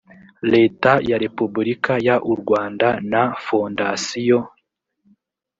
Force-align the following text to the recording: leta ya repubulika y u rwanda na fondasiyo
leta 0.51 0.91
ya 1.09 1.17
repubulika 1.25 1.93
y 2.07 2.09
u 2.31 2.35
rwanda 2.41 2.87
na 3.11 3.23
fondasiyo 3.45 4.39